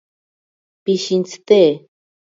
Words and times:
Pishintsite. 0.83 1.59